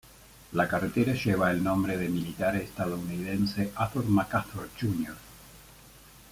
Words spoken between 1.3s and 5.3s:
el nombre de militar estadounidense Arthur MacArthur, Jr.